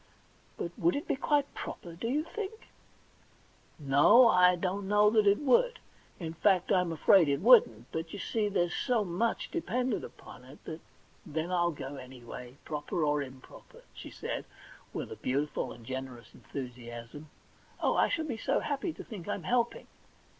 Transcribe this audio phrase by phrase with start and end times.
[0.57, 2.69] But— would it be quite proper, do you think?'
[3.55, 5.77] * No, I don't know that it would;
[6.19, 10.57] in fact, I'm afraid it wouldn't; but, you see, there's so much dependent upon it
[10.65, 10.81] that
[11.15, 14.45] '* Then I'll go anyway, proper or improper,' she said,
[14.91, 17.29] with a beautiful and generous enthusiasm.
[17.53, 19.85] * Oh, I shall be so happy to think I'm helping.'